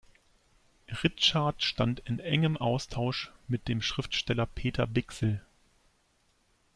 Ritschard 1.03 1.61
stand 1.61 1.99
in 1.99 2.17
engem 2.17 2.57
Austausch 2.57 3.31
mit 3.47 3.67
dem 3.67 3.83
Schriftsteller 3.83 4.47
Peter 4.47 4.87
Bichsel. 4.87 5.45